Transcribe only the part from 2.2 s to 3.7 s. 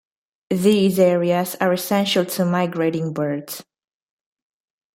to migrating birds.